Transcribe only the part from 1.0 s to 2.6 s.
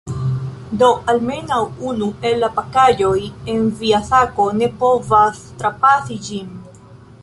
almenaŭ unu el la